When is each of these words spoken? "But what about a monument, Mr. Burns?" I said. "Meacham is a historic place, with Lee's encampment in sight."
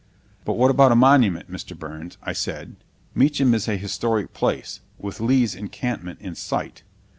"But 0.45 0.53
what 0.53 0.71
about 0.71 0.91
a 0.91 0.95
monument, 0.95 1.51
Mr. 1.51 1.77
Burns?" 1.77 2.17
I 2.23 2.33
said. 2.33 2.75
"Meacham 3.13 3.53
is 3.53 3.67
a 3.67 3.77
historic 3.77 4.33
place, 4.33 4.79
with 4.97 5.19
Lee's 5.19 5.53
encampment 5.53 6.19
in 6.21 6.33
sight." 6.33 6.81